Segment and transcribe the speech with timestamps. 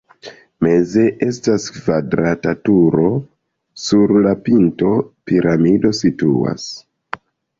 [0.65, 3.05] Meze estas kvadrata turo,
[3.83, 4.91] sur la pinto
[5.29, 6.67] piramido situas.